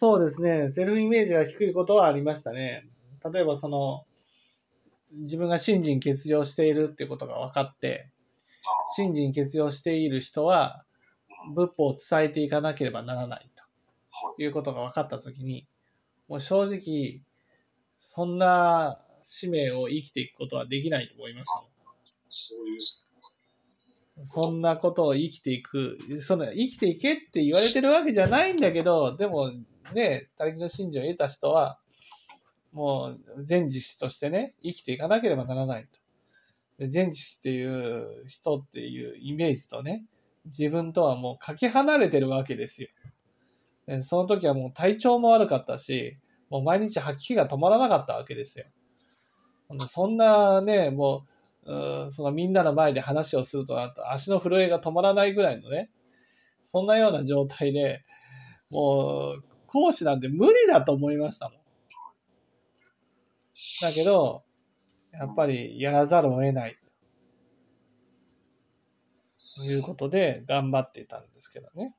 [0.00, 0.70] そうですね。
[0.70, 2.88] セルフイメージが低いことはありましたね。
[3.30, 4.06] 例えばその、
[5.12, 8.06] 自分が信心欠如しているっていうことが分かって、
[8.96, 10.86] 信心欠如している人は、
[11.54, 13.50] 仏法を伝えていかなければならない
[14.36, 15.66] ということが分かったときに、
[16.28, 17.20] もう正直、
[17.98, 21.66] そんな使命を生きていくことはできないと思いました。
[24.30, 29.52] そんなことを生きていく、その生きていけって言われてるわけじゃないんだけど、でも
[29.94, 31.78] ね、他力の信条を得た人は、
[32.72, 35.98] もう全知識としてね、生きていかなければならないと。
[36.78, 40.04] で全知識っていう人っていうイメージとね、
[40.46, 42.88] 自分とはもうかけ離れてるわけですよ。
[43.86, 46.18] でその時はもう体調も悪かったし、
[46.48, 48.66] もう毎日吐き気が止まらなかったわけですよ。
[49.88, 51.26] そんなね、も
[51.64, 55.90] う、うそのみんなの前で話をするとなると足の震えが止まらないぐらいのね、
[56.64, 58.04] そんなような状態で、
[58.72, 61.58] もう講師なんて無理だと思いましたもん。
[63.82, 64.42] だけど、
[65.12, 66.76] やっぱりやらざるを得ない
[69.60, 71.94] ということで頑張っていたんですけどね。